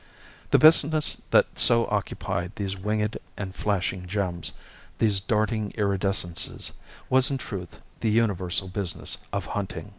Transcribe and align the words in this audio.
The 0.49 0.57
business 0.57 1.21
that 1.29 1.45
so 1.59 1.85
occupied 1.91 2.53
these 2.55 2.75
winged 2.75 3.19
and 3.37 3.53
flashing 3.53 4.07
gems, 4.07 4.51
these 4.97 5.19
darting 5.19 5.73
iridescences, 5.77 6.71
was 7.07 7.29
in 7.29 7.37
truth 7.37 7.79
the 7.99 8.09
universal 8.09 8.67
business 8.67 9.19
of 9.31 9.45
hunting. 9.45 9.89